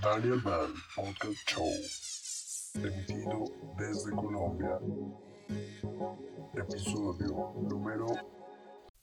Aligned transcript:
Daniel 0.00 0.40
Bell 0.42 0.72
Podcast 0.94 1.48
Show, 1.48 1.72
emitido 2.74 3.46
desde 3.76 4.12
Colombia. 4.12 4.78
Episodio 6.54 7.52
número 7.68 8.06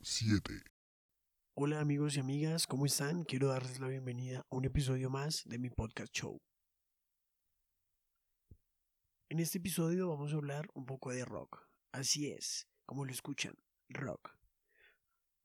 7. 0.02 0.54
Hola 1.58 1.82
amigos 1.82 2.16
y 2.16 2.22
amigas, 2.22 2.66
¿cómo 2.66 2.86
están? 2.86 3.26
Quiero 3.26 3.50
darles 3.50 3.82
la 3.82 3.90
bienvenida 3.90 4.46
a 4.50 4.56
un 4.56 4.64
episodio 4.64 5.10
más 5.10 5.44
de 5.46 5.60
mi 5.60 5.70
podcast 5.70 6.14
show. 6.14 6.38
En 9.30 9.40
este 9.40 9.58
episodio 9.58 10.08
vamos 10.08 10.32
a 10.32 10.38
hablar 10.38 10.70
un 10.76 10.86
poco 10.86 11.12
de 11.12 11.26
rock. 11.26 11.68
Así 11.92 12.32
es, 12.32 12.70
como 12.86 13.04
lo 13.04 13.12
escuchan, 13.12 13.56
rock. 13.90 14.34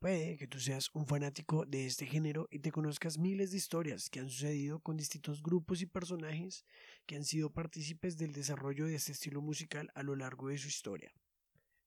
Puede 0.01 0.39
que 0.39 0.46
tú 0.46 0.59
seas 0.59 0.89
un 0.95 1.07
fanático 1.07 1.66
de 1.66 1.85
este 1.85 2.07
género 2.07 2.48
y 2.51 2.61
te 2.61 2.73
conozcas 2.73 3.19
miles 3.19 3.51
de 3.51 3.59
historias 3.59 4.09
que 4.09 4.19
han 4.19 4.30
sucedido 4.30 4.80
con 4.80 4.97
distintos 4.97 5.43
grupos 5.43 5.83
y 5.83 5.87
personajes 5.87 6.65
que 7.05 7.16
han 7.16 7.24
sido 7.27 7.52
partícipes 7.52 8.16
del 8.16 8.33
desarrollo 8.33 8.87
de 8.87 8.95
este 8.95 9.12
estilo 9.12 9.43
musical 9.43 9.91
a 9.95 10.02
lo 10.02 10.16
largo 10.16 10.48
de 10.48 10.57
su 10.57 10.69
historia. 10.69 11.12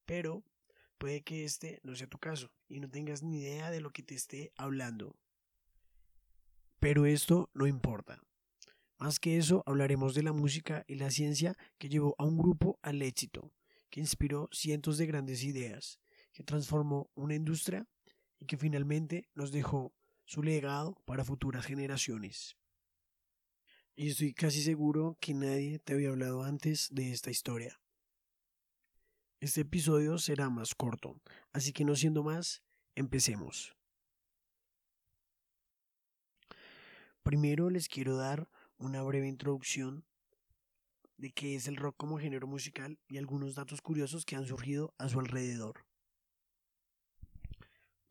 Pero 0.05 0.43
puede 0.99 1.23
que 1.23 1.43
este 1.43 1.79
no 1.81 1.95
sea 1.95 2.05
tu 2.05 2.19
caso 2.19 2.51
y 2.69 2.79
no 2.81 2.87
tengas 2.87 3.23
ni 3.23 3.39
idea 3.39 3.71
de 3.71 3.81
lo 3.81 3.89
que 3.89 4.03
te 4.03 4.13
esté 4.13 4.53
hablando. 4.57 5.17
Pero 6.79 7.07
esto 7.07 7.49
no 7.55 7.65
importa. 7.65 8.21
Más 8.99 9.19
que 9.19 9.37
eso, 9.39 9.63
hablaremos 9.65 10.13
de 10.13 10.21
la 10.21 10.33
música 10.33 10.85
y 10.87 10.95
la 10.95 11.09
ciencia 11.09 11.55
que 11.79 11.89
llevó 11.89 12.13
a 12.19 12.25
un 12.25 12.37
grupo 12.37 12.77
al 12.83 13.01
éxito, 13.01 13.51
que 13.89 14.01
inspiró 14.01 14.49
cientos 14.51 14.99
de 14.99 15.07
grandes 15.07 15.43
ideas, 15.43 15.99
que 16.31 16.43
transformó 16.43 17.09
una 17.15 17.33
industria 17.33 17.87
y 18.43 18.45
que 18.45 18.57
finalmente 18.57 19.29
nos 19.35 19.53
dejó 19.53 19.95
su 20.25 20.43
legado 20.43 21.01
para 21.05 21.23
futuras 21.23 21.65
generaciones. 21.65 22.57
Y 23.95 24.09
estoy 24.09 24.33
casi 24.33 24.61
seguro 24.61 25.17
que 25.21 25.33
nadie 25.33 25.79
te 25.79 25.93
había 25.93 26.09
hablado 26.09 26.43
antes 26.43 26.89
de 26.91 27.13
esta 27.13 27.31
historia. 27.31 27.79
Este 29.39 29.61
episodio 29.61 30.17
será 30.17 30.49
más 30.49 30.75
corto, 30.75 31.21
así 31.53 31.71
que 31.71 31.85
no 31.85 31.95
siendo 31.95 32.21
más, 32.21 32.63
empecemos. 32.95 33.77
Primero 37.21 37.69
les 37.69 37.87
quiero 37.87 38.17
dar 38.17 38.49
una 38.77 39.01
breve 39.03 39.29
introducción 39.29 40.05
de 41.15 41.31
qué 41.31 41.55
es 41.55 41.69
el 41.69 41.77
rock 41.77 41.95
como 41.95 42.19
género 42.19 42.45
musical 42.47 42.99
y 43.07 43.19
algunos 43.19 43.55
datos 43.55 43.81
curiosos 43.81 44.25
que 44.25 44.35
han 44.35 44.45
surgido 44.45 44.93
a 44.97 45.07
su 45.07 45.21
alrededor. 45.21 45.85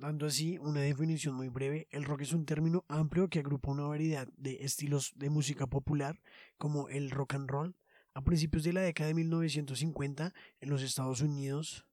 Dando 0.03 0.27
así 0.27 0.59
una 0.59 0.81
definición 0.81 1.37
muy 1.37 1.49
breve, 1.49 1.87
el 1.93 2.03
rock 2.03 2.23
es 2.23 2.33
un 2.33 2.45
término 2.45 2.85
amplio 2.89 3.29
que 3.29 3.39
agrupa 3.39 3.71
una 3.71 3.85
variedad 3.85 4.27
de 4.37 4.65
estilos 4.65 5.13
de 5.15 5.31
música 5.31 5.69
popular 5.69 6.21
como 6.59 6.89
el 6.89 7.13
rock 7.13 7.35
and 7.35 7.49
roll 7.49 7.77
a 8.13 8.25
principios 8.25 8.65
de 8.65 8.73
la 8.73 8.81
década 8.81 9.07
de 9.07 9.15
1950 9.15 10.35
en 10.59 10.71
los 10.71 10.83
Estados 10.83 11.21
Unidos 11.21 11.87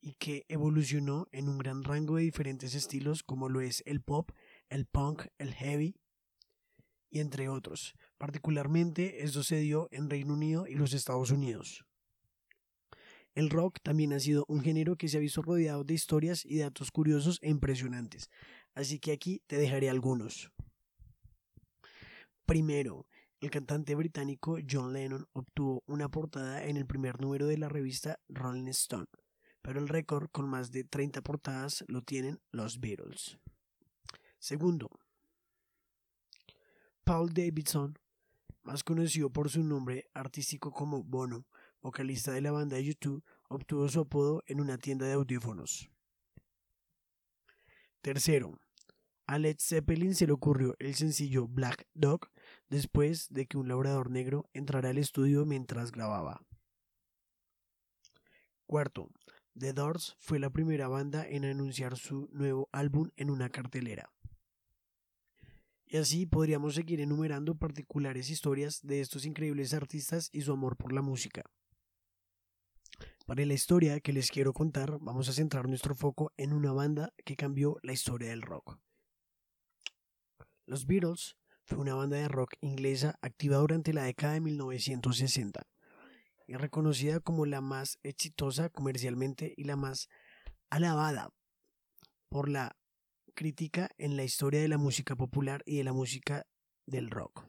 y 0.00 0.12
que 0.12 0.46
evolucionó 0.48 1.26
en 1.32 1.48
un 1.48 1.58
gran 1.58 1.82
rango 1.82 2.18
de 2.18 2.22
diferentes 2.22 2.76
estilos 2.76 3.24
como 3.24 3.48
lo 3.48 3.60
es 3.60 3.82
el 3.84 4.00
pop, 4.00 4.30
el 4.68 4.86
punk, 4.86 5.26
el 5.38 5.52
heavy 5.52 5.96
y 7.10 7.18
entre 7.18 7.48
otros. 7.48 7.96
Particularmente 8.16 9.24
esto 9.24 9.42
se 9.42 9.56
dio 9.56 9.88
en 9.90 10.08
Reino 10.08 10.34
Unido 10.34 10.68
y 10.68 10.76
los 10.76 10.92
Estados 10.92 11.32
Unidos. 11.32 11.84
El 13.40 13.48
rock 13.48 13.78
también 13.82 14.12
ha 14.12 14.20
sido 14.20 14.44
un 14.48 14.60
género 14.60 14.96
que 14.96 15.08
se 15.08 15.16
ha 15.16 15.20
visto 15.20 15.40
rodeado 15.40 15.82
de 15.82 15.94
historias 15.94 16.44
y 16.44 16.58
datos 16.58 16.90
curiosos 16.90 17.38
e 17.40 17.48
impresionantes, 17.48 18.28
así 18.74 18.98
que 18.98 19.12
aquí 19.12 19.40
te 19.46 19.56
dejaré 19.56 19.88
algunos. 19.88 20.52
Primero, 22.44 23.06
el 23.40 23.48
cantante 23.48 23.94
británico 23.94 24.58
John 24.70 24.92
Lennon 24.92 25.26
obtuvo 25.32 25.82
una 25.86 26.10
portada 26.10 26.66
en 26.66 26.76
el 26.76 26.84
primer 26.84 27.18
número 27.18 27.46
de 27.46 27.56
la 27.56 27.70
revista 27.70 28.20
Rolling 28.28 28.68
Stone, 28.68 29.08
pero 29.62 29.80
el 29.80 29.88
récord 29.88 30.28
con 30.30 30.46
más 30.46 30.70
de 30.70 30.84
30 30.84 31.22
portadas 31.22 31.82
lo 31.88 32.02
tienen 32.02 32.42
los 32.52 32.78
Beatles. 32.78 33.38
Segundo, 34.38 34.90
Paul 37.04 37.32
Davidson, 37.32 37.98
más 38.64 38.84
conocido 38.84 39.30
por 39.30 39.48
su 39.48 39.64
nombre 39.64 40.10
artístico 40.12 40.72
como 40.72 41.02
Bono, 41.02 41.46
vocalista 41.80 42.32
de 42.32 42.42
la 42.42 42.50
banda 42.50 42.78
YouTube, 42.78 43.24
obtuvo 43.50 43.88
su 43.88 44.00
apodo 44.00 44.42
en 44.46 44.60
una 44.60 44.78
tienda 44.78 45.06
de 45.06 45.14
audífonos. 45.14 45.90
Tercero, 48.00 48.58
a 49.26 49.38
Led 49.38 49.56
Zeppelin 49.60 50.14
se 50.14 50.26
le 50.26 50.32
ocurrió 50.32 50.74
el 50.78 50.94
sencillo 50.94 51.46
Black 51.46 51.86
Dog 51.92 52.30
después 52.68 53.28
de 53.28 53.46
que 53.46 53.58
un 53.58 53.68
labrador 53.68 54.10
negro 54.10 54.48
entrara 54.54 54.90
al 54.90 54.98
estudio 54.98 55.44
mientras 55.44 55.92
grababa. 55.92 56.42
Cuarto, 58.66 59.10
The 59.58 59.72
Doors 59.72 60.16
fue 60.20 60.38
la 60.38 60.50
primera 60.50 60.86
banda 60.88 61.26
en 61.28 61.44
anunciar 61.44 61.96
su 61.96 62.28
nuevo 62.32 62.68
álbum 62.72 63.10
en 63.16 63.30
una 63.30 63.50
cartelera. 63.50 64.10
Y 65.86 65.96
así 65.96 66.24
podríamos 66.24 66.76
seguir 66.76 67.00
enumerando 67.00 67.56
particulares 67.56 68.30
historias 68.30 68.80
de 68.82 69.00
estos 69.00 69.26
increíbles 69.26 69.74
artistas 69.74 70.30
y 70.32 70.42
su 70.42 70.52
amor 70.52 70.76
por 70.76 70.92
la 70.92 71.02
música. 71.02 71.42
Para 73.30 73.46
la 73.46 73.54
historia 73.54 74.00
que 74.00 74.12
les 74.12 74.28
quiero 74.28 74.52
contar, 74.52 74.98
vamos 75.00 75.28
a 75.28 75.32
centrar 75.32 75.68
nuestro 75.68 75.94
foco 75.94 76.32
en 76.36 76.52
una 76.52 76.72
banda 76.72 77.14
que 77.24 77.36
cambió 77.36 77.76
la 77.84 77.92
historia 77.92 78.30
del 78.30 78.42
rock. 78.42 78.80
Los 80.66 80.84
Beatles 80.84 81.36
fue 81.62 81.78
una 81.78 81.94
banda 81.94 82.16
de 82.16 82.26
rock 82.26 82.54
inglesa 82.60 83.20
activa 83.22 83.58
durante 83.58 83.92
la 83.92 84.02
década 84.02 84.32
de 84.32 84.40
1960 84.40 85.64
y 86.48 86.54
reconocida 86.54 87.20
como 87.20 87.46
la 87.46 87.60
más 87.60 88.00
exitosa 88.02 88.68
comercialmente 88.68 89.54
y 89.56 89.62
la 89.62 89.76
más 89.76 90.08
alabada 90.68 91.32
por 92.30 92.48
la 92.48 92.74
crítica 93.36 93.90
en 93.96 94.16
la 94.16 94.24
historia 94.24 94.60
de 94.60 94.66
la 94.66 94.76
música 94.76 95.14
popular 95.14 95.62
y 95.66 95.76
de 95.76 95.84
la 95.84 95.92
música 95.92 96.48
del 96.84 97.08
rock. 97.08 97.46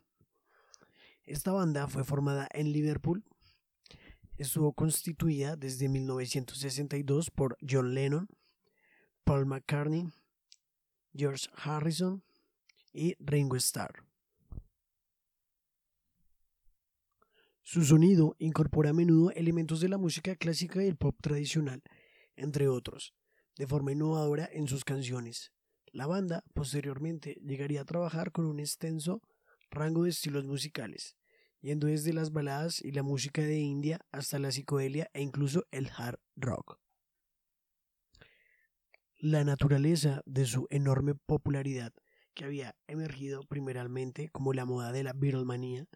Esta 1.24 1.52
banda 1.52 1.88
fue 1.88 2.04
formada 2.04 2.48
en 2.54 2.72
Liverpool 2.72 3.26
estuvo 4.42 4.74
constituida 4.74 5.56
desde 5.56 5.88
1962 5.88 7.30
por 7.30 7.58
John 7.68 7.94
Lennon, 7.94 8.28
Paul 9.24 9.46
McCartney, 9.46 10.10
George 11.14 11.48
Harrison 11.56 12.24
y 12.92 13.16
Ringo 13.20 13.56
Starr. 13.58 14.04
Su 17.62 17.86
sonido 17.86 18.36
incorpora 18.40 18.90
a 18.90 18.94
menudo 18.94 19.32
elementos 19.32 19.80
de 19.80 19.90
la 19.90 19.98
música 19.98 20.36
clásica 20.36 20.84
y 20.84 20.88
el 20.88 20.98
pop 20.98 21.16
tradicional, 21.22 21.84
entre 22.36 22.68
otros, 22.68 23.14
de 23.58 23.68
forma 23.68 23.92
innovadora 23.92 24.50
en 24.52 24.68
sus 24.68 24.84
canciones. 24.84 25.52
La 25.94 26.08
banda 26.08 26.44
posteriormente 26.54 27.36
llegaría 27.46 27.82
a 27.82 27.86
trabajar 27.86 28.32
con 28.32 28.46
un 28.46 28.60
extenso 28.60 29.22
rango 29.70 30.04
de 30.04 30.10
estilos 30.10 30.46
musicales, 30.46 31.16
yendo 31.62 31.88
desde 31.88 32.14
las 32.14 32.32
baladas 32.32 32.82
y 32.82 32.92
la 32.92 33.04
música 33.04 33.42
de 33.42 33.60
India 33.60 34.00
hasta 34.12 34.40
la 34.40 34.52
psicodelia 34.52 35.10
e 35.14 35.22
incluso 35.22 35.66
el 35.72 35.90
hard 35.96 36.20
rock. 36.36 36.80
La 39.18 39.44
naturaleza 39.44 40.24
de 40.26 40.46
su 40.46 40.68
enorme 40.72 41.14
popularidad, 41.14 41.94
que 42.34 42.46
había 42.46 42.76
emergido 42.88 43.44
primeramente 43.44 44.30
como 44.30 44.54
la 44.54 44.66
moda 44.66 44.92
de 44.92 45.04
la 45.04 45.14
Beatlemanía, 45.14 45.88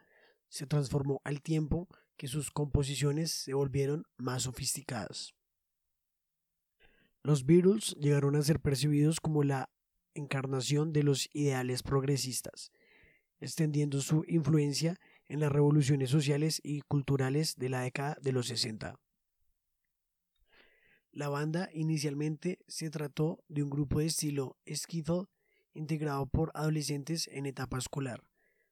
se 0.47 0.67
transformó 0.67 1.21
al 1.23 1.41
tiempo 1.41 1.87
que 2.17 2.27
sus 2.27 2.51
composiciones 2.51 3.31
se 3.31 3.53
volvieron 3.53 4.05
más 4.17 4.43
sofisticadas. 4.43 5.33
Los 7.23 7.45
Beatles 7.45 7.95
llegaron 7.99 8.35
a 8.35 8.43
ser 8.43 8.59
percibidos 8.59 9.19
como 9.19 9.43
la 9.43 9.71
encarnación 10.13 10.93
de 10.93 11.03
los 11.03 11.27
ideales 11.33 11.81
progresistas, 11.81 12.71
extendiendo 13.39 13.99
su 14.01 14.23
influencia 14.27 14.99
en 15.27 15.39
las 15.39 15.51
revoluciones 15.51 16.09
sociales 16.09 16.61
y 16.63 16.81
culturales 16.81 17.55
de 17.55 17.69
la 17.69 17.81
década 17.81 18.17
de 18.21 18.31
los 18.31 18.47
60. 18.47 18.99
La 21.11 21.29
banda 21.29 21.69
inicialmente 21.73 22.59
se 22.67 22.89
trató 22.89 23.43
de 23.47 23.63
un 23.63 23.69
grupo 23.69 23.99
de 23.99 24.07
estilo 24.07 24.57
skiffle 24.67 25.27
integrado 25.73 26.25
por 26.25 26.51
adolescentes 26.53 27.29
en 27.31 27.45
etapa 27.45 27.77
escolar, 27.77 28.21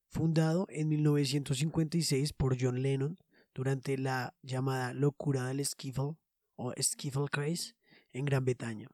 fundado 0.10 0.66
en 0.70 0.90
1956 0.90 2.34
por 2.34 2.58
John 2.60 2.82
Lennon 2.82 3.18
durante 3.54 3.98
la 3.98 4.36
llamada 4.42 4.94
locura 4.94 5.48
del 5.48 5.66
skiffle 5.66 6.18
o 6.56 6.74
skiffle 6.82 7.30
craze 7.32 7.76
en 8.12 8.26
Gran 8.26 8.44
Bretaña. 8.44 8.90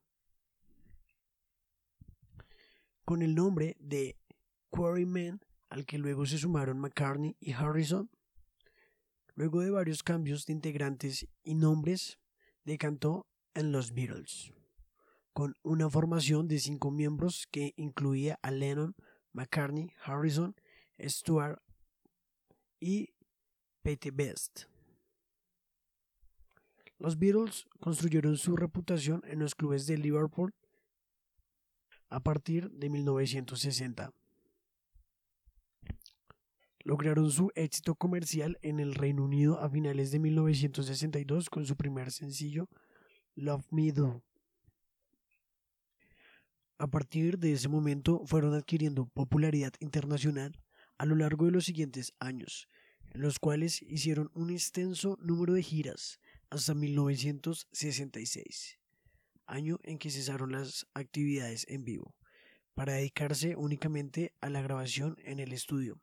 Con 3.04 3.24
el 3.24 3.34
nombre 3.34 3.76
de 3.80 4.16
Quarrymen 4.70 5.42
al 5.70 5.86
que 5.86 5.98
luego 5.98 6.26
se 6.26 6.38
sumaron 6.38 6.80
McCartney 6.80 7.36
y 7.40 7.54
Harrison. 7.54 8.10
Luego 9.36 9.62
de 9.62 9.70
varios 9.70 10.04
cambios 10.04 10.46
de 10.46 10.54
integrantes 10.54 11.28
y 11.44 11.56
nombres, 11.56 12.20
decantó 12.66 13.28
en 13.54 13.72
los 13.72 13.94
Beatles, 13.94 14.54
con 15.34 15.56
una 15.64 15.90
formación 15.90 16.48
de 16.48 16.60
cinco 16.60 16.92
miembros 16.92 17.48
que 17.50 17.74
incluía 17.78 18.38
a 18.42 18.52
Lennon, 18.52 18.96
McCartney, 19.32 19.92
Harrison, 20.04 20.56
Stuart 21.00 21.62
y 22.80 23.14
Pete 23.82 24.12
Best. 24.12 24.66
Los 26.98 27.18
Beatles 27.18 27.66
construyeron 27.80 28.38
su 28.38 28.58
reputación 28.58 29.22
en 29.26 29.40
los 29.40 29.56
clubes 29.56 29.88
de 29.88 29.98
Liverpool 29.98 30.54
a 32.10 32.20
partir 32.20 32.70
de 32.72 32.90
1960. 32.90 34.12
Lograron 36.90 37.30
su 37.30 37.52
éxito 37.54 37.94
comercial 37.94 38.58
en 38.64 38.80
el 38.80 38.96
Reino 38.96 39.24
Unido 39.24 39.60
a 39.60 39.70
finales 39.70 40.10
de 40.10 40.18
1962 40.18 41.52
con 41.52 41.64
su 41.64 41.76
primer 41.76 42.12
sencillo 42.12 42.68
Love 43.36 43.68
Me 43.70 43.92
Do. 43.92 44.24
A 46.80 46.88
partir 46.88 47.38
de 47.38 47.54
ese 47.54 47.70
momento 47.70 48.26
fueron 48.26 48.56
adquiriendo 48.56 49.06
popularidad 49.06 49.72
internacional 49.82 50.60
a 50.98 51.06
lo 51.06 51.16
largo 51.16 51.46
de 51.46 51.52
los 51.52 51.66
siguientes 51.66 52.16
años, 52.18 52.68
en 53.14 53.22
los 53.22 53.38
cuales 53.38 53.84
hicieron 53.84 54.32
un 54.34 54.50
extenso 54.50 55.16
número 55.22 55.54
de 55.54 55.62
giras 55.62 56.20
hasta 56.50 56.74
1966, 56.74 58.80
año 59.46 59.78
en 59.84 60.00
que 60.00 60.10
cesaron 60.10 60.54
las 60.54 60.88
actividades 60.96 61.68
en 61.70 61.86
vivo, 61.86 62.16
para 62.74 62.94
dedicarse 62.94 63.56
únicamente 63.56 64.34
a 64.42 64.50
la 64.50 64.64
grabación 64.64 65.18
en 65.24 65.40
el 65.40 65.54
estudio, 65.54 66.02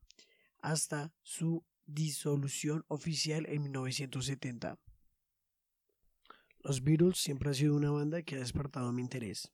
hasta 0.66 1.12
su 1.22 1.64
disolución 1.86 2.84
oficial 2.88 3.46
en 3.48 3.62
1970. 3.62 4.76
Los 6.58 6.82
Beatles 6.82 7.18
siempre 7.18 7.50
ha 7.50 7.54
sido 7.54 7.76
una 7.76 7.92
banda 7.92 8.22
que 8.22 8.34
ha 8.34 8.40
despertado 8.40 8.90
mi 8.90 9.00
interés. 9.00 9.52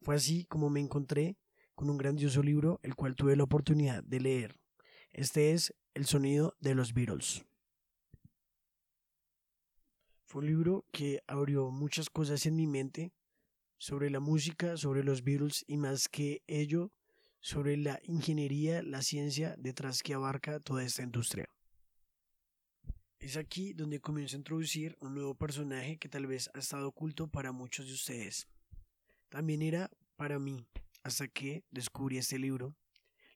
Fue 0.00 0.14
así 0.14 0.46
como 0.46 0.70
me 0.70 0.80
encontré 0.80 1.36
con 1.74 1.90
un 1.90 1.98
grandioso 1.98 2.42
libro 2.42 2.80
el 2.82 2.94
cual 2.94 3.16
tuve 3.16 3.36
la 3.36 3.44
oportunidad 3.44 4.02
de 4.02 4.20
leer. 4.20 4.58
Este 5.12 5.52
es 5.52 5.74
El 5.92 6.06
sonido 6.06 6.56
de 6.58 6.74
los 6.74 6.94
Beatles. 6.94 7.44
Fue 10.24 10.40
un 10.40 10.46
libro 10.46 10.86
que 10.90 11.22
abrió 11.26 11.70
muchas 11.70 12.08
cosas 12.08 12.46
en 12.46 12.56
mi 12.56 12.66
mente 12.66 13.12
sobre 13.76 14.08
la 14.08 14.20
música, 14.20 14.78
sobre 14.78 15.04
los 15.04 15.22
Beatles 15.22 15.66
y 15.68 15.76
más 15.76 16.08
que 16.08 16.42
ello, 16.46 16.92
sobre 17.40 17.76
la 17.76 18.00
ingeniería, 18.04 18.82
la 18.82 19.02
ciencia 19.02 19.54
detrás 19.58 20.02
que 20.02 20.14
abarca 20.14 20.60
toda 20.60 20.84
esta 20.84 21.02
industria. 21.02 21.48
Es 23.20 23.36
aquí 23.36 23.72
donde 23.72 24.00
comienzo 24.00 24.36
a 24.36 24.38
introducir 24.38 24.96
un 25.00 25.14
nuevo 25.14 25.34
personaje 25.34 25.98
que 25.98 26.08
tal 26.08 26.26
vez 26.26 26.50
ha 26.54 26.58
estado 26.60 26.88
oculto 26.88 27.28
para 27.28 27.52
muchos 27.52 27.86
de 27.86 27.94
ustedes. 27.94 28.48
También 29.28 29.62
era 29.62 29.90
para 30.16 30.38
mí, 30.38 30.64
hasta 31.02 31.28
que 31.28 31.64
descubrí 31.70 32.18
este 32.18 32.38
libro. 32.38 32.76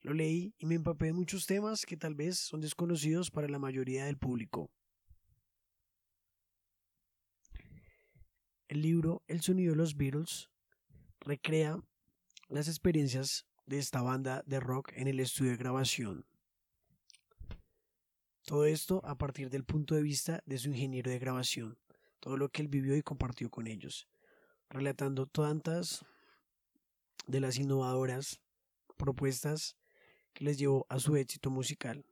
Lo 0.01 0.15
leí 0.15 0.55
y 0.59 0.67
me 0.67 0.75
empapé 0.75 1.07
de 1.07 1.13
muchos 1.13 1.47
temas 1.47 1.85
que 1.85 1.97
tal 1.97 2.15
vez 2.15 2.39
son 2.39 2.61
desconocidos 2.61 3.31
para 3.31 3.49
la 3.49 3.59
mayoría 3.59 4.05
del 4.05 4.19
público. 4.19 4.71
El 8.69 8.83
libro 8.83 9.23
El 9.27 9.43
sonido 9.43 9.73
de 9.73 9.77
los 9.77 9.97
Beatles 9.97 10.49
recrea 11.21 11.77
las 12.49 12.69
experiencias 12.69 13.47
de 13.67 13.79
esta 13.79 14.03
banda 14.03 14.43
de 14.47 14.61
rock 14.61 14.93
en 14.95 15.09
el 15.09 15.21
estudio 15.21 15.53
de 15.53 15.57
grabación. 15.57 16.27
Todo 18.45 18.67
esto 18.67 19.01
a 19.05 19.17
partir 19.17 19.51
del 19.51 19.65
punto 19.65 19.95
de 19.95 20.03
vista 20.03 20.43
de 20.47 20.59
su 20.59 20.71
ingeniero 20.71 21.11
de 21.11 21.19
grabación, 21.19 21.79
todo 22.21 22.37
lo 22.37 22.49
que 22.49 22.63
él 22.63 22.69
vivió 22.69 22.97
y 22.97 23.03
compartió 23.03 23.51
con 23.51 23.67
ellos, 23.67 24.09
relatando 24.69 25.27
tantas 25.27 26.05
de 27.27 27.41
las 27.41 27.59
innovadoras 27.59 28.41
propuestas 28.97 29.77
que 30.33 30.45
les 30.45 30.59
llevó 30.59 30.87
a 30.89 30.99
su 30.99 31.17
éxito 31.17 31.51
musical. 31.51 32.05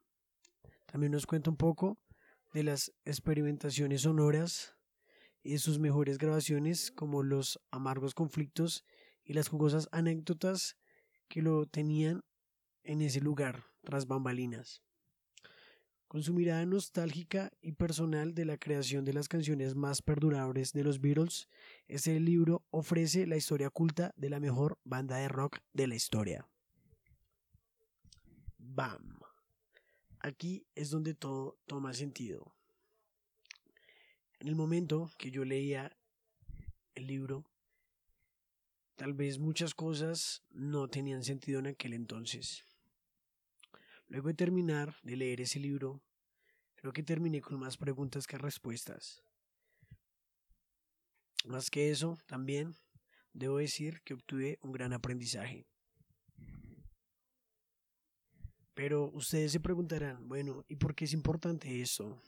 También 0.86 1.12
nos 1.12 1.26
cuenta 1.26 1.50
un 1.50 1.56
poco 1.56 1.98
de 2.52 2.62
las 2.64 2.92
experimentaciones 3.04 4.02
sonoras 4.02 4.76
y 5.42 5.52
de 5.52 5.58
sus 5.58 5.78
mejores 5.78 6.18
grabaciones 6.18 6.90
como 6.90 7.22
los 7.22 7.60
amargos 7.70 8.14
conflictos 8.14 8.84
y 9.24 9.32
las 9.32 9.48
jugosas 9.48 9.88
anécdotas 9.92 10.76
que 11.30 11.42
lo 11.42 11.64
tenían 11.64 12.24
en 12.82 13.00
ese 13.00 13.20
lugar 13.20 13.64
tras 13.82 14.06
bambalinas. 14.06 14.82
Con 16.08 16.24
su 16.24 16.34
mirada 16.34 16.66
nostálgica 16.66 17.52
y 17.62 17.70
personal 17.72 18.34
de 18.34 18.44
la 18.44 18.58
creación 18.58 19.04
de 19.04 19.12
las 19.12 19.28
canciones 19.28 19.76
más 19.76 20.02
perdurables 20.02 20.72
de 20.72 20.82
los 20.82 21.00
Beatles, 21.00 21.48
este 21.86 22.18
libro 22.18 22.64
ofrece 22.70 23.28
la 23.28 23.36
historia 23.36 23.68
oculta 23.68 24.12
de 24.16 24.28
la 24.28 24.40
mejor 24.40 24.80
banda 24.82 25.18
de 25.18 25.28
rock 25.28 25.58
de 25.72 25.86
la 25.86 25.94
historia. 25.94 26.48
Bam. 28.58 29.20
Aquí 30.18 30.66
es 30.74 30.90
donde 30.90 31.14
todo 31.14 31.60
toma 31.66 31.94
sentido. 31.94 32.52
En 34.40 34.48
el 34.48 34.56
momento 34.56 35.12
que 35.16 35.30
yo 35.30 35.44
leía 35.44 35.96
el 36.96 37.06
libro, 37.06 37.44
tal 39.00 39.14
vez 39.14 39.38
muchas 39.38 39.74
cosas 39.74 40.42
no 40.50 40.86
tenían 40.86 41.24
sentido 41.24 41.60
en 41.60 41.68
aquel 41.68 41.94
entonces. 41.94 42.66
Luego 44.08 44.28
de 44.28 44.34
terminar 44.34 44.94
de 45.02 45.16
leer 45.16 45.40
ese 45.40 45.58
libro, 45.58 46.02
creo 46.74 46.92
que 46.92 47.02
terminé 47.02 47.40
con 47.40 47.58
más 47.58 47.78
preguntas 47.78 48.26
que 48.26 48.36
respuestas. 48.36 49.22
Más 51.46 51.70
que 51.70 51.90
eso, 51.90 52.18
también 52.26 52.76
debo 53.32 53.56
decir 53.56 54.02
que 54.02 54.12
obtuve 54.12 54.58
un 54.60 54.72
gran 54.72 54.92
aprendizaje. 54.92 55.66
Pero 58.74 59.10
ustedes 59.14 59.52
se 59.52 59.60
preguntarán, 59.60 60.28
bueno, 60.28 60.66
¿y 60.68 60.76
por 60.76 60.94
qué 60.94 61.06
es 61.06 61.14
importante 61.14 61.80
esto? 61.80 62.20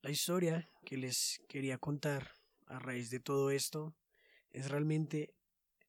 La 0.00 0.08
historia 0.08 0.66
que 0.86 0.96
les 0.96 1.38
quería 1.50 1.76
contar 1.76 2.32
a 2.64 2.78
raíz 2.78 3.10
de 3.10 3.20
todo 3.20 3.50
esto 3.50 3.94
es 4.56 4.70
realmente 4.70 5.34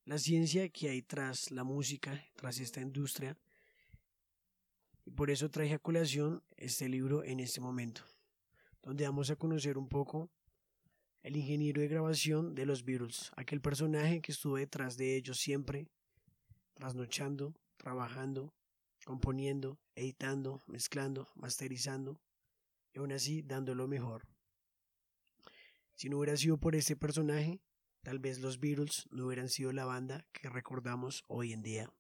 la 0.03 0.17
ciencia 0.17 0.67
que 0.67 0.89
hay 0.89 1.01
tras 1.01 1.51
la 1.51 1.63
música, 1.63 2.21
tras 2.35 2.59
esta 2.59 2.81
industria. 2.81 3.37
Y 5.05 5.11
por 5.11 5.31
eso 5.31 5.49
traje 5.49 5.73
a 5.73 5.79
colación 5.79 6.43
este 6.57 6.89
libro 6.89 7.23
en 7.23 7.39
este 7.39 7.61
momento, 7.61 8.01
donde 8.81 9.05
vamos 9.05 9.29
a 9.29 9.37
conocer 9.37 9.77
un 9.77 9.87
poco 9.87 10.29
el 11.23 11.37
ingeniero 11.37 11.79
de 11.81 11.87
grabación 11.87 12.55
de 12.55 12.65
los 12.65 12.83
Beatles, 12.83 13.31
aquel 13.37 13.61
personaje 13.61 14.19
que 14.19 14.33
estuvo 14.33 14.57
detrás 14.57 14.97
de 14.97 15.15
ellos 15.15 15.37
siempre, 15.37 15.87
trasnochando, 16.73 17.55
trabajando, 17.77 18.53
componiendo, 19.05 19.79
editando, 19.95 20.61
mezclando, 20.67 21.29
masterizando, 21.35 22.19
y 22.93 22.99
aún 22.99 23.13
así 23.13 23.43
dando 23.43 23.73
lo 23.75 23.87
mejor. 23.87 24.27
Si 25.95 26.09
no 26.09 26.17
hubiera 26.17 26.35
sido 26.35 26.57
por 26.57 26.75
este 26.75 26.97
personaje, 26.97 27.61
tal 28.07 28.19
vez 28.19 28.39
los 28.39 28.61
Beatles 28.61 29.05
no 29.11 29.25
hubieran 29.25 29.49
sido 29.49 29.73
la 29.73 29.83
banda 29.83 30.25
que 30.31 30.47
recordamos 30.47 31.25
hoy 31.27 31.51
en 31.51 31.61
día. 31.61 31.91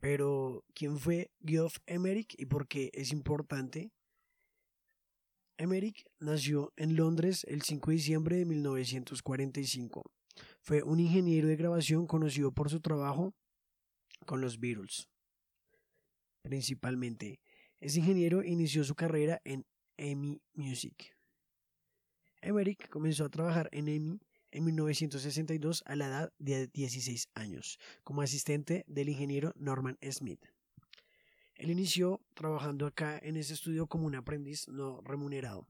Pero, 0.00 0.64
¿quién 0.74 0.98
fue 0.98 1.30
Geoff 1.44 1.76
Emerick 1.86 2.34
y 2.36 2.46
por 2.46 2.66
qué 2.66 2.90
es 2.94 3.12
importante? 3.12 3.92
Emerick 5.56 6.04
nació 6.18 6.72
en 6.74 6.96
Londres 6.96 7.44
el 7.46 7.62
5 7.62 7.92
de 7.92 7.96
diciembre 7.96 8.36
de 8.38 8.44
1945. 8.44 10.10
Fue 10.62 10.82
un 10.82 10.98
ingeniero 10.98 11.46
de 11.46 11.54
grabación 11.54 12.08
conocido 12.08 12.50
por 12.50 12.70
su 12.70 12.80
trabajo 12.80 13.36
con 14.26 14.40
los 14.40 14.58
Beatles 14.58 15.08
principalmente. 16.42 17.38
Ese 17.78 18.00
ingeniero 18.00 18.42
inició 18.42 18.82
su 18.82 18.96
carrera 18.96 19.40
en 19.44 19.64
EMI 19.96 20.42
Music. 20.54 21.15
Emerick 22.46 22.88
comenzó 22.90 23.24
a 23.24 23.28
trabajar 23.28 23.68
en 23.72 23.88
EMI 23.88 24.20
en 24.52 24.64
1962 24.64 25.82
a 25.84 25.96
la 25.96 26.06
edad 26.06 26.32
de 26.38 26.68
16 26.68 27.28
años, 27.34 27.80
como 28.04 28.22
asistente 28.22 28.84
del 28.86 29.08
ingeniero 29.08 29.52
Norman 29.56 29.98
Smith. 30.12 30.40
Él 31.56 31.70
inició 31.70 32.20
trabajando 32.34 32.86
acá 32.86 33.18
en 33.20 33.36
ese 33.36 33.54
estudio 33.54 33.88
como 33.88 34.06
un 34.06 34.14
aprendiz 34.14 34.68
no 34.68 35.00
remunerado. 35.00 35.66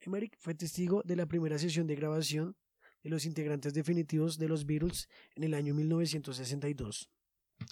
Emerick 0.00 0.36
fue 0.38 0.54
testigo 0.54 1.02
de 1.04 1.16
la 1.16 1.26
primera 1.26 1.58
sesión 1.58 1.88
de 1.88 1.96
grabación 1.96 2.56
de 3.02 3.10
los 3.10 3.26
integrantes 3.26 3.74
definitivos 3.74 4.38
de 4.38 4.46
los 4.48 4.64
Beatles 4.64 5.08
en 5.34 5.42
el 5.42 5.54
año 5.54 5.74
1962 5.74 7.10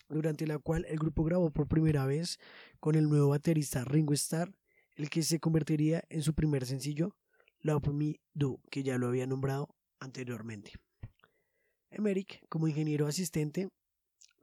durante 0.09 0.47
la 0.47 0.59
cual 0.59 0.87
el 0.89 0.99
grupo 0.99 1.23
grabó 1.23 1.53
por 1.53 1.69
primera 1.69 2.05
vez 2.05 2.41
con 2.81 2.97
el 2.97 3.09
nuevo 3.09 3.29
baterista 3.29 3.85
Ringo 3.85 4.15
Starr, 4.15 4.53
el 4.97 5.09
que 5.09 5.23
se 5.23 5.39
convertiría 5.39 6.03
en 6.09 6.23
su 6.23 6.35
primer 6.35 6.67
sencillo, 6.67 7.15
Love 7.65 7.95
Me 7.95 8.21
Do, 8.35 8.61
que 8.71 8.83
ya 8.83 8.99
lo 8.99 9.09
había 9.09 9.27
nombrado 9.27 9.75
anteriormente. 9.99 10.73
Emerick, 11.91 12.47
como 12.51 12.69
ingeniero 12.69 13.07
asistente, 13.07 13.71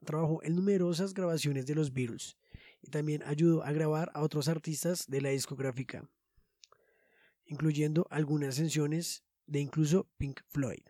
trabajó 0.04 0.42
en 0.42 0.56
numerosas 0.56 1.14
grabaciones 1.14 1.66
de 1.66 1.76
los 1.76 1.92
Beatles 1.92 2.36
y 2.80 2.90
también 2.90 3.22
ayudó 3.22 3.62
a 3.62 3.70
grabar 3.70 4.10
a 4.14 4.22
otros 4.22 4.48
artistas 4.48 5.06
de 5.06 5.20
la 5.20 5.28
discográfica, 5.28 6.10
incluyendo 7.44 8.08
algunas 8.10 8.56
sesiones 8.56 9.22
de 9.46 9.60
incluso 9.60 10.08
Pink 10.16 10.40
Floyd. 10.48 10.82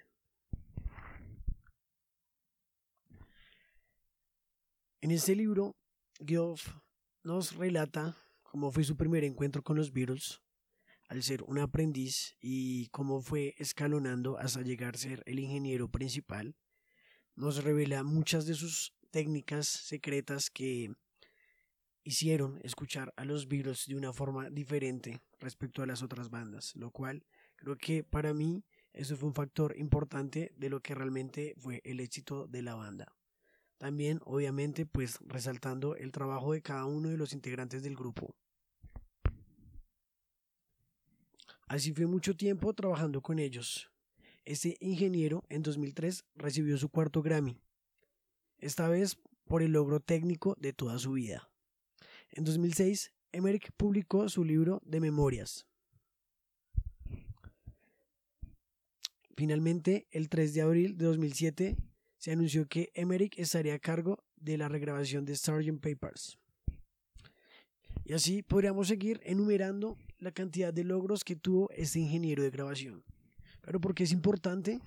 En 5.02 5.10
este 5.10 5.36
libro, 5.36 5.76
Geoff 6.24 6.76
nos 7.24 7.56
relata 7.56 8.16
cómo 8.42 8.72
fue 8.72 8.84
su 8.84 8.96
primer 8.96 9.22
encuentro 9.22 9.62
con 9.62 9.76
los 9.76 9.92
Beatles 9.92 10.40
al 11.08 11.22
ser 11.22 11.42
un 11.42 11.58
aprendiz 11.58 12.36
y 12.40 12.88
cómo 12.88 13.20
fue 13.20 13.54
escalonando 13.58 14.38
hasta 14.38 14.62
llegar 14.62 14.94
a 14.94 14.98
ser 14.98 15.22
el 15.26 15.38
ingeniero 15.38 15.90
principal. 15.90 16.56
Nos 17.34 17.64
revela 17.64 18.02
muchas 18.02 18.46
de 18.46 18.54
sus 18.54 18.94
técnicas 19.10 19.66
secretas 19.66 20.50
que 20.50 20.92
hicieron 22.04 22.58
escuchar 22.62 23.12
a 23.16 23.24
los 23.24 23.48
Beatles 23.48 23.86
de 23.86 23.94
una 23.94 24.12
forma 24.12 24.50
diferente 24.50 25.20
respecto 25.38 25.82
a 25.82 25.86
las 25.86 26.02
otras 26.02 26.30
bandas, 26.30 26.74
lo 26.74 26.90
cual 26.90 27.24
creo 27.56 27.76
que 27.76 28.02
para 28.04 28.34
mí 28.34 28.64
eso 28.92 29.16
fue 29.16 29.28
un 29.28 29.34
factor 29.34 29.74
importante 29.78 30.52
de 30.56 30.68
lo 30.68 30.80
que 30.80 30.94
realmente 30.94 31.54
fue 31.58 31.80
el 31.84 32.00
éxito 32.00 32.46
de 32.46 32.62
la 32.62 32.74
banda. 32.74 33.16
También, 33.78 34.20
obviamente, 34.24 34.86
pues 34.86 35.18
resaltando 35.22 35.96
el 35.96 36.12
trabajo 36.12 36.52
de 36.52 36.62
cada 36.62 36.84
uno 36.84 37.08
de 37.08 37.16
los 37.16 37.32
integrantes 37.32 37.82
del 37.82 37.96
grupo. 37.96 38.36
Así 41.72 41.94
fue 41.94 42.04
mucho 42.04 42.36
tiempo 42.36 42.74
trabajando 42.74 43.22
con 43.22 43.38
ellos. 43.38 43.90
Este 44.44 44.76
ingeniero 44.80 45.42
en 45.48 45.62
2003 45.62 46.26
recibió 46.34 46.76
su 46.76 46.90
cuarto 46.90 47.22
Grammy, 47.22 47.62
esta 48.58 48.90
vez 48.90 49.16
por 49.46 49.62
el 49.62 49.72
logro 49.72 49.98
técnico 49.98 50.54
de 50.60 50.74
toda 50.74 50.98
su 50.98 51.12
vida. 51.12 51.50
En 52.28 52.44
2006, 52.44 53.14
Emmerich 53.32 53.72
publicó 53.74 54.28
su 54.28 54.44
libro 54.44 54.82
de 54.84 55.00
memorias. 55.00 55.66
Finalmente, 59.34 60.06
el 60.10 60.28
3 60.28 60.52
de 60.52 60.60
abril 60.60 60.98
de 60.98 61.06
2007, 61.06 61.78
se 62.18 62.32
anunció 62.32 62.68
que 62.68 62.90
Emmerich 62.92 63.38
estaría 63.38 63.72
a 63.72 63.78
cargo 63.78 64.22
de 64.36 64.58
la 64.58 64.68
regrabación 64.68 65.24
de 65.24 65.36
Sgt. 65.36 65.80
Papers. 65.80 66.38
Y 68.04 68.12
así 68.12 68.42
podríamos 68.42 68.88
seguir 68.88 69.22
enumerando 69.24 69.96
la 70.22 70.30
cantidad 70.30 70.72
de 70.72 70.84
logros 70.84 71.24
que 71.24 71.34
tuvo 71.34 71.68
este 71.70 71.98
ingeniero 71.98 72.44
de 72.44 72.50
grabación. 72.50 73.02
Pero 73.60 73.80
¿por 73.80 73.92
qué 73.92 74.04
es 74.04 74.12
importante? 74.12 74.80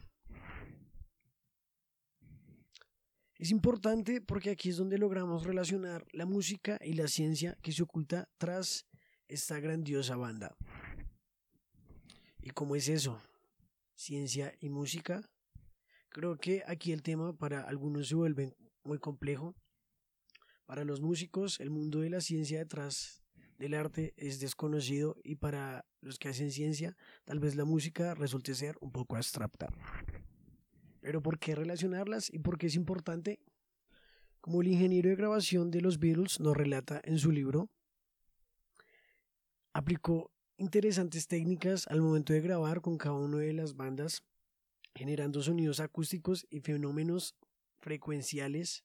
Es 3.38 3.52
importante 3.52 4.22
porque 4.22 4.50
aquí 4.50 4.70
es 4.70 4.78
donde 4.78 4.98
logramos 4.98 5.44
relacionar 5.44 6.08
la 6.14 6.26
música 6.26 6.80
y 6.82 6.94
la 6.94 7.10
ciencia 7.10 7.58
que 7.62 7.74
se 7.74 7.84
oculta 7.84 8.30
tras 8.38 8.88
esta 9.28 9.60
grandiosa 9.60 10.16
banda. 10.16 10.56
¿Y 12.42 12.52
cómo 12.52 12.78
es 12.78 12.88
eso? 12.88 13.22
Ciencia 13.94 14.56
y 14.62 14.70
música. 14.70 15.30
Creo 16.08 16.38
que 16.38 16.64
aquí 16.66 16.94
el 16.94 17.04
tema 17.04 17.36
para 17.36 17.64
algunos 17.64 18.08
se 18.08 18.16
vuelve 18.16 18.56
muy 18.86 19.00
complejo. 19.00 19.54
Para 20.66 20.86
los 20.86 21.02
músicos, 21.02 21.60
el 21.60 21.72
mundo 21.72 22.00
de 22.00 22.10
la 22.10 22.22
ciencia 22.22 22.60
detrás 22.60 23.25
del 23.58 23.74
arte 23.74 24.14
es 24.18 24.40
desconocido 24.40 25.16
y 25.24 25.36
para 25.36 25.86
los 26.02 26.20
que 26.20 26.30
hacen 26.30 26.52
ciencia, 26.52 26.96
tal 27.24 27.40
vez 27.40 27.56
la 27.56 27.66
música 27.66 28.14
resulte 28.14 28.54
ser 28.54 28.78
un 28.82 28.92
poco 28.92 29.16
abstracta. 29.16 29.68
Pero 31.02 31.22
¿por 31.22 31.40
qué 31.40 31.56
relacionarlas 31.56 32.34
y 32.34 32.40
por 32.40 32.58
qué 32.58 32.68
es 32.68 32.76
importante? 32.76 33.40
Como 34.42 34.62
el 34.62 34.68
ingeniero 34.68 35.10
de 35.10 35.16
grabación 35.16 35.72
de 35.72 35.82
los 35.82 36.00
Beatles 36.00 36.40
nos 36.40 36.56
relata 36.56 37.02
en 37.04 37.18
su 37.18 37.32
libro, 37.32 37.70
aplicó 39.74 40.32
interesantes 40.58 41.28
técnicas 41.28 41.88
al 41.88 42.02
momento 42.02 42.34
de 42.34 42.42
grabar 42.42 42.82
con 42.82 42.98
cada 42.98 43.16
una 43.16 43.38
de 43.38 43.54
las 43.54 43.76
bandas, 43.76 44.24
generando 44.94 45.42
sonidos 45.42 45.80
acústicos 45.80 46.48
y 46.50 46.62
fenómenos 46.62 47.36
frecuenciales, 47.80 48.84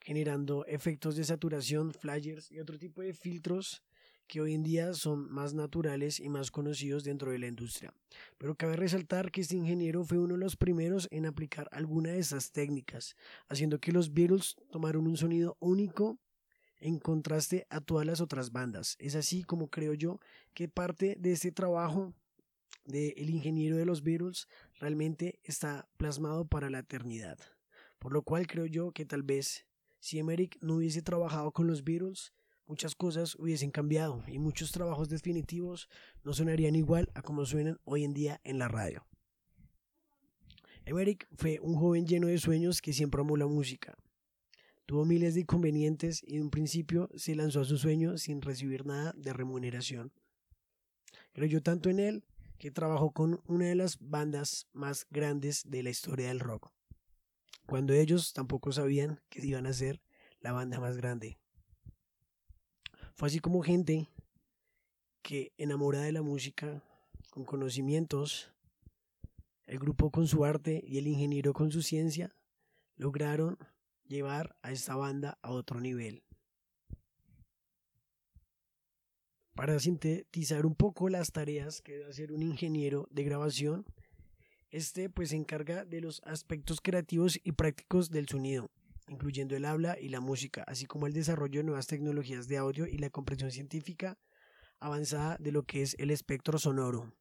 generando 0.00 0.64
efectos 0.66 1.16
de 1.16 1.24
saturación, 1.24 1.92
flyers 1.92 2.50
y 2.50 2.60
otro 2.60 2.78
tipo 2.78 3.02
de 3.02 3.12
filtros 3.12 3.82
que 4.28 4.40
hoy 4.42 4.54
en 4.54 4.62
día 4.62 4.92
son 4.92 5.32
más 5.32 5.54
naturales 5.54 6.20
y 6.20 6.28
más 6.28 6.50
conocidos 6.50 7.02
dentro 7.02 7.32
de 7.32 7.38
la 7.38 7.46
industria. 7.46 7.94
Pero 8.36 8.54
cabe 8.54 8.76
resaltar 8.76 9.32
que 9.32 9.40
este 9.40 9.56
ingeniero 9.56 10.04
fue 10.04 10.18
uno 10.18 10.34
de 10.34 10.40
los 10.40 10.56
primeros 10.56 11.08
en 11.10 11.26
aplicar 11.26 11.68
alguna 11.72 12.10
de 12.10 12.18
esas 12.18 12.52
técnicas, 12.52 13.16
haciendo 13.48 13.80
que 13.80 13.90
los 13.90 14.12
Beatles 14.12 14.56
tomaron 14.70 15.06
un 15.06 15.16
sonido 15.16 15.56
único 15.60 16.18
en 16.80 16.98
contraste 16.98 17.66
a 17.70 17.80
todas 17.80 18.06
las 18.06 18.20
otras 18.20 18.52
bandas. 18.52 18.96
Es 19.00 19.14
así 19.14 19.42
como 19.42 19.68
creo 19.68 19.94
yo 19.94 20.20
que 20.54 20.68
parte 20.68 21.16
de 21.18 21.32
este 21.32 21.50
trabajo 21.50 22.12
del 22.84 23.30
ingeniero 23.30 23.76
de 23.76 23.86
los 23.86 24.02
Beatles 24.02 24.46
realmente 24.78 25.40
está 25.42 25.88
plasmado 25.96 26.46
para 26.46 26.70
la 26.70 26.80
eternidad. 26.80 27.38
Por 27.98 28.12
lo 28.12 28.22
cual 28.22 28.46
creo 28.46 28.66
yo 28.66 28.92
que 28.92 29.04
tal 29.04 29.22
vez 29.22 29.66
si 30.00 30.18
Emmerich 30.18 30.58
no 30.60 30.76
hubiese 30.76 31.02
trabajado 31.02 31.52
con 31.52 31.66
los 31.66 31.84
Beatles, 31.84 32.32
muchas 32.66 32.94
cosas 32.94 33.34
hubiesen 33.36 33.70
cambiado 33.70 34.22
y 34.26 34.38
muchos 34.38 34.72
trabajos 34.72 35.08
definitivos 35.08 35.88
no 36.22 36.32
sonarían 36.32 36.76
igual 36.76 37.10
a 37.14 37.22
como 37.22 37.46
suenan 37.46 37.78
hoy 37.84 38.04
en 38.04 38.14
día 38.14 38.40
en 38.44 38.58
la 38.58 38.68
radio. 38.68 39.06
Emmerich 40.84 41.26
fue 41.36 41.58
un 41.60 41.74
joven 41.74 42.06
lleno 42.06 42.28
de 42.28 42.38
sueños 42.38 42.80
que 42.80 42.92
siempre 42.92 43.20
amó 43.20 43.36
la 43.36 43.46
música. 43.46 43.96
Tuvo 44.86 45.04
miles 45.04 45.34
de 45.34 45.40
inconvenientes 45.40 46.22
y 46.26 46.36
en 46.36 46.44
un 46.44 46.50
principio 46.50 47.10
se 47.14 47.34
lanzó 47.34 47.60
a 47.60 47.64
su 47.64 47.76
sueño 47.76 48.16
sin 48.16 48.40
recibir 48.40 48.86
nada 48.86 49.12
de 49.16 49.34
remuneración. 49.34 50.12
Creyó 51.34 51.62
tanto 51.62 51.90
en 51.90 52.00
él 52.00 52.24
que 52.58 52.70
trabajó 52.70 53.12
con 53.12 53.42
una 53.46 53.66
de 53.66 53.74
las 53.74 53.98
bandas 54.00 54.66
más 54.72 55.06
grandes 55.10 55.62
de 55.68 55.82
la 55.82 55.90
historia 55.90 56.28
del 56.28 56.40
rock, 56.40 56.72
cuando 57.68 57.92
ellos 57.92 58.32
tampoco 58.32 58.72
sabían 58.72 59.20
que 59.28 59.46
iban 59.46 59.66
a 59.66 59.74
ser 59.74 60.00
la 60.40 60.52
banda 60.52 60.80
más 60.80 60.96
grande. 60.96 61.38
Fue 63.14 63.28
así 63.28 63.40
como 63.40 63.60
gente 63.60 64.08
que 65.20 65.52
enamorada 65.58 66.04
de 66.04 66.12
la 66.12 66.22
música, 66.22 66.82
con 67.28 67.44
conocimientos, 67.44 68.50
el 69.66 69.78
grupo 69.78 70.10
con 70.10 70.26
su 70.26 70.46
arte 70.46 70.82
y 70.86 70.96
el 70.96 71.08
ingeniero 71.08 71.52
con 71.52 71.70
su 71.70 71.82
ciencia, 71.82 72.34
lograron 72.96 73.58
llevar 74.06 74.56
a 74.62 74.72
esta 74.72 74.96
banda 74.96 75.38
a 75.42 75.50
otro 75.50 75.78
nivel. 75.78 76.24
Para 79.52 79.78
sintetizar 79.78 80.64
un 80.64 80.74
poco 80.74 81.10
las 81.10 81.32
tareas 81.32 81.82
que 81.82 81.98
debe 81.98 82.08
hacer 82.08 82.32
un 82.32 82.42
ingeniero 82.42 83.08
de 83.10 83.24
grabación, 83.24 83.84
este 84.70 85.08
pues 85.08 85.30
se 85.30 85.36
encarga 85.36 85.84
de 85.84 86.00
los 86.00 86.20
aspectos 86.24 86.80
creativos 86.80 87.38
y 87.42 87.52
prácticos 87.52 88.10
del 88.10 88.28
sonido, 88.28 88.70
incluyendo 89.08 89.56
el 89.56 89.64
habla 89.64 89.98
y 89.98 90.08
la 90.08 90.20
música, 90.20 90.64
así 90.66 90.86
como 90.86 91.06
el 91.06 91.12
desarrollo 91.12 91.60
de 91.60 91.64
nuevas 91.64 91.86
tecnologías 91.86 92.48
de 92.48 92.58
audio 92.58 92.86
y 92.86 92.98
la 92.98 93.10
comprensión 93.10 93.50
científica 93.50 94.18
avanzada 94.80 95.36
de 95.38 95.52
lo 95.52 95.64
que 95.64 95.82
es 95.82 95.96
el 95.98 96.10
espectro 96.10 96.58
sonoro. 96.58 97.12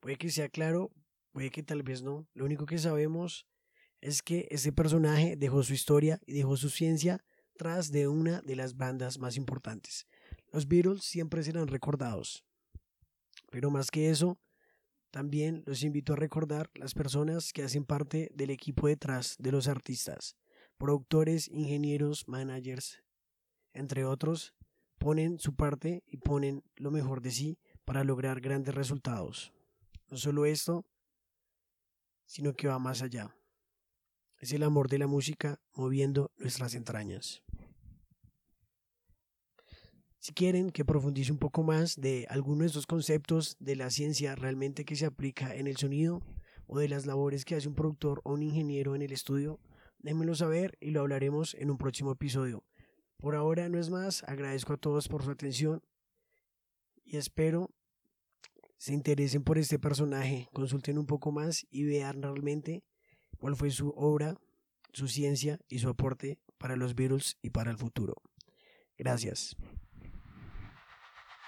Puede 0.00 0.16
que 0.16 0.30
sea 0.30 0.48
claro, 0.48 0.92
puede 1.32 1.50
que 1.50 1.62
tal 1.62 1.82
vez 1.82 2.02
no. 2.02 2.28
Lo 2.34 2.44
único 2.44 2.66
que 2.66 2.78
sabemos 2.78 3.46
es 4.00 4.22
que 4.22 4.46
ese 4.50 4.72
personaje 4.72 5.36
dejó 5.36 5.62
su 5.62 5.72
historia 5.74 6.20
y 6.26 6.34
dejó 6.34 6.56
su 6.56 6.70
ciencia 6.70 7.24
tras 7.56 7.90
de 7.90 8.06
una 8.06 8.40
de 8.42 8.54
las 8.54 8.76
bandas 8.76 9.18
más 9.18 9.36
importantes. 9.36 10.06
Los 10.52 10.68
Beatles 10.68 11.02
siempre 11.02 11.42
serán 11.42 11.68
recordados. 11.68 12.44
Pero 13.50 13.70
más 13.70 13.90
que 13.90 14.10
eso, 14.10 14.38
también 15.16 15.62
los 15.64 15.82
invito 15.82 16.12
a 16.12 16.16
recordar 16.16 16.70
las 16.74 16.92
personas 16.92 17.54
que 17.54 17.62
hacen 17.62 17.86
parte 17.86 18.30
del 18.34 18.50
equipo 18.50 18.86
detrás 18.86 19.34
de 19.38 19.50
los 19.50 19.66
artistas, 19.66 20.36
productores, 20.76 21.48
ingenieros, 21.48 22.28
managers, 22.28 23.02
entre 23.72 24.04
otros, 24.04 24.52
ponen 24.98 25.38
su 25.38 25.54
parte 25.56 26.04
y 26.06 26.18
ponen 26.18 26.64
lo 26.74 26.90
mejor 26.90 27.22
de 27.22 27.30
sí 27.30 27.58
para 27.86 28.04
lograr 28.04 28.42
grandes 28.42 28.74
resultados. 28.74 29.54
No 30.10 30.18
solo 30.18 30.44
esto, 30.44 30.84
sino 32.26 32.52
que 32.52 32.68
va 32.68 32.78
más 32.78 33.00
allá. 33.00 33.34
Es 34.38 34.52
el 34.52 34.64
amor 34.64 34.90
de 34.90 34.98
la 34.98 35.06
música 35.06 35.62
moviendo 35.72 36.30
nuestras 36.36 36.74
entrañas. 36.74 37.42
Si 40.26 40.32
quieren 40.32 40.70
que 40.70 40.84
profundice 40.84 41.30
un 41.30 41.38
poco 41.38 41.62
más 41.62 42.00
de 42.00 42.26
alguno 42.28 42.62
de 42.62 42.66
estos 42.66 42.88
conceptos 42.88 43.56
de 43.60 43.76
la 43.76 43.90
ciencia 43.90 44.34
realmente 44.34 44.84
que 44.84 44.96
se 44.96 45.06
aplica 45.06 45.54
en 45.54 45.68
el 45.68 45.76
sonido 45.76 46.20
o 46.66 46.80
de 46.80 46.88
las 46.88 47.06
labores 47.06 47.44
que 47.44 47.54
hace 47.54 47.68
un 47.68 47.76
productor 47.76 48.22
o 48.24 48.32
un 48.32 48.42
ingeniero 48.42 48.96
en 48.96 49.02
el 49.02 49.12
estudio, 49.12 49.60
déjenmelo 50.00 50.34
saber 50.34 50.76
y 50.80 50.90
lo 50.90 51.02
hablaremos 51.02 51.54
en 51.54 51.70
un 51.70 51.78
próximo 51.78 52.10
episodio. 52.10 52.64
Por 53.18 53.36
ahora 53.36 53.68
no 53.68 53.78
es 53.78 53.88
más, 53.88 54.24
agradezco 54.24 54.72
a 54.72 54.78
todos 54.78 55.06
por 55.06 55.22
su 55.22 55.30
atención 55.30 55.80
y 57.04 57.18
espero 57.18 57.70
se 58.78 58.94
interesen 58.94 59.44
por 59.44 59.58
este 59.58 59.78
personaje, 59.78 60.48
consulten 60.52 60.98
un 60.98 61.06
poco 61.06 61.30
más 61.30 61.68
y 61.70 61.84
vean 61.84 62.20
realmente 62.20 62.82
cuál 63.38 63.54
fue 63.54 63.70
su 63.70 63.90
obra, 63.90 64.34
su 64.92 65.06
ciencia 65.06 65.60
y 65.68 65.78
su 65.78 65.88
aporte 65.88 66.40
para 66.58 66.74
los 66.74 66.96
Beatles 66.96 67.38
y 67.42 67.50
para 67.50 67.70
el 67.70 67.78
futuro. 67.78 68.16
Gracias. 68.98 69.56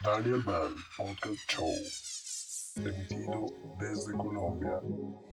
Daniel 0.04 0.40
Bell 0.44 0.74
Podcast 0.96 1.50
Show, 1.50 1.74
emitido 2.76 3.46
desde 3.80 4.12
Colombia. 4.12 4.80